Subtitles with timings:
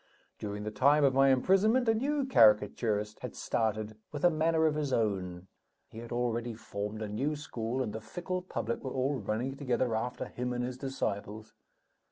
[0.39, 4.73] During the time of my imprisonment, a new caricaturist had started, with a manner of
[4.73, 5.45] his own;
[5.89, 9.95] he had already formed a new school, and the fickle public were all running together
[9.95, 11.53] after him and his disciples.